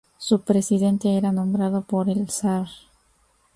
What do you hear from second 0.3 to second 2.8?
presidente era nombrado por el zar.